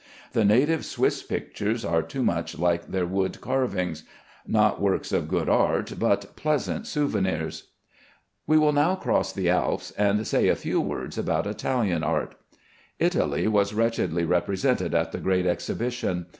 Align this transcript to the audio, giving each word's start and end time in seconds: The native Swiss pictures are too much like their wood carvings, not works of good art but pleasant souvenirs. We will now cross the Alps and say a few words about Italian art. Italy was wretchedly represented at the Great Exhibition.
The 0.33 0.43
native 0.43 0.83
Swiss 0.83 1.21
pictures 1.21 1.85
are 1.85 2.01
too 2.01 2.23
much 2.23 2.57
like 2.57 2.87
their 2.87 3.05
wood 3.05 3.39
carvings, 3.39 4.01
not 4.47 4.81
works 4.81 5.11
of 5.11 5.27
good 5.27 5.47
art 5.47 5.93
but 5.99 6.35
pleasant 6.35 6.87
souvenirs. 6.87 7.67
We 8.47 8.57
will 8.57 8.71
now 8.73 8.95
cross 8.95 9.31
the 9.31 9.51
Alps 9.51 9.91
and 9.91 10.25
say 10.25 10.47
a 10.47 10.55
few 10.55 10.81
words 10.81 11.19
about 11.19 11.45
Italian 11.45 12.03
art. 12.03 12.33
Italy 12.97 13.47
was 13.47 13.75
wretchedly 13.75 14.25
represented 14.25 14.95
at 14.95 15.11
the 15.11 15.19
Great 15.19 15.45
Exhibition. 15.45 16.25